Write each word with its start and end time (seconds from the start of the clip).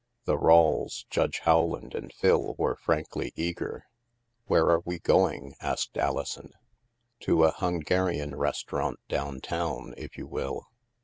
The 0.25 0.35
Rawles, 0.35 1.05
Judge 1.11 1.43
Rowland, 1.45 1.93
and 1.93 2.11
Phil 2.11 2.55
were 2.57 2.75
frankly 2.75 3.33
eager. 3.35 3.85
Where 4.47 4.65
are 4.71 4.81
we 4.83 4.97
going?" 4.97 5.53
asked 5.61 5.95
Alison. 5.95 6.53
To 7.19 7.43
a 7.43 7.51
Hungarian 7.51 8.35
restaurant 8.35 8.99
down 9.07 9.41
town, 9.41 9.93
if 9.97 10.17
you 10.17 10.25
will. 10.25 10.65